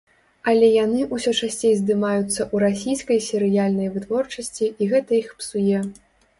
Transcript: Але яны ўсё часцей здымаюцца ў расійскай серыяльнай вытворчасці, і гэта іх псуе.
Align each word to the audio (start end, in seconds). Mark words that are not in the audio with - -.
Але 0.51 0.69
яны 0.85 0.99
ўсё 1.17 1.33
часцей 1.39 1.73
здымаюцца 1.81 2.33
ў 2.53 2.57
расійскай 2.65 3.23
серыяльнай 3.29 3.93
вытворчасці, 3.99 4.75
і 4.83 4.91
гэта 4.97 5.11
іх 5.23 5.27
псуе. 5.43 5.87